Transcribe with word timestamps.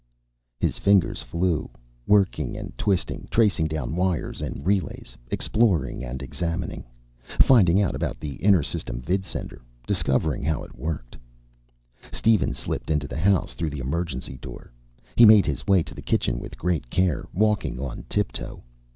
His 0.59 0.79
fingers 0.79 1.21
flew, 1.21 1.69
working 2.07 2.57
and 2.57 2.75
twisting, 2.75 3.27
tracing 3.29 3.67
down 3.67 3.95
wires 3.95 4.41
and 4.41 4.65
relays, 4.65 5.15
exploring 5.29 6.03
and 6.03 6.23
examining. 6.23 6.85
Finding 7.41 7.79
out 7.79 7.93
about 7.93 8.19
the 8.19 8.43
inter 8.43 8.63
system 8.63 8.99
vidsender. 9.03 9.61
Discovering 9.85 10.43
how 10.43 10.63
it 10.63 10.73
worked. 10.75 11.17
Steven 12.11 12.55
slipped 12.55 12.89
into 12.89 13.07
the 13.07 13.19
house 13.19 13.53
through 13.53 13.69
the 13.69 13.77
emergency 13.77 14.37
door. 14.41 14.73
He 15.15 15.23
made 15.23 15.45
his 15.45 15.67
way 15.67 15.83
to 15.83 15.93
the 15.93 16.01
kitchen 16.01 16.39
with 16.39 16.57
great 16.57 16.89
care, 16.89 17.27
walking 17.31 17.79
on 17.79 18.03
tip 18.09 18.31
toe. 18.31 18.63